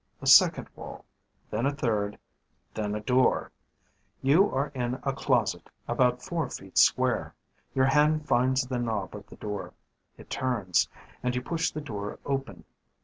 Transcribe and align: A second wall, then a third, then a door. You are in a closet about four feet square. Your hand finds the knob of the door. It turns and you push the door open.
A 0.19 0.25
second 0.25 0.67
wall, 0.75 1.05
then 1.51 1.67
a 1.67 1.75
third, 1.75 2.17
then 2.73 2.95
a 2.95 2.99
door. 2.99 3.51
You 4.23 4.49
are 4.49 4.69
in 4.69 4.99
a 5.03 5.13
closet 5.13 5.69
about 5.87 6.23
four 6.23 6.49
feet 6.49 6.79
square. 6.79 7.35
Your 7.75 7.85
hand 7.85 8.27
finds 8.27 8.65
the 8.65 8.79
knob 8.79 9.15
of 9.15 9.27
the 9.27 9.35
door. 9.35 9.75
It 10.17 10.31
turns 10.31 10.89
and 11.21 11.35
you 11.35 11.43
push 11.43 11.69
the 11.69 11.81
door 11.81 12.17
open. 12.25 12.63